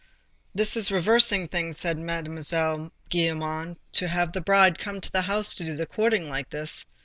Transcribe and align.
—"This 0.55 0.75
is 0.75 0.91
reversing 0.91 1.47
things," 1.47 1.77
said 1.77 1.95
Mademoiselle 1.95 2.91
Gillenormand, 3.11 3.77
"to 3.91 4.07
have 4.07 4.33
the 4.33 4.41
bride 4.41 4.79
come 4.79 4.99
to 4.99 5.11
the 5.11 5.21
house 5.21 5.53
to 5.53 5.63
do 5.63 5.75
the 5.75 5.85
courting 5.85 6.27
like 6.27 6.49
this." 6.49 6.87